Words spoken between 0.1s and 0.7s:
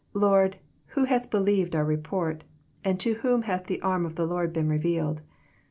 Lord,